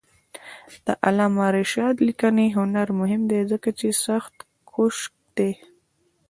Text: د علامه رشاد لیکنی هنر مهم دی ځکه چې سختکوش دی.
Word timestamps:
د 0.85 0.87
علامه 1.05 1.47
رشاد 1.57 1.95
لیکنی 2.07 2.47
هنر 2.57 2.87
مهم 2.99 3.21
دی 3.31 3.41
ځکه 3.51 3.69
چې 3.79 3.87
سختکوش 4.05 4.95
دی. 5.37 5.51